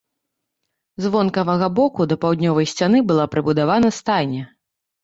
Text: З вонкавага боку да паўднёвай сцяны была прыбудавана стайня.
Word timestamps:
З 1.05 1.11
вонкавага 1.17 1.67
боку 1.81 2.01
да 2.13 2.19
паўднёвай 2.27 2.65
сцяны 2.73 3.07
была 3.13 3.31
прыбудавана 3.37 3.95
стайня. 4.01 4.43